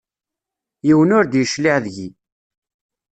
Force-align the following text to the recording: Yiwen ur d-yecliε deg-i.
Yiwen 0.87 1.15
ur 1.17 1.25
d-yecliε 1.27 1.77
deg-i. 1.85 2.09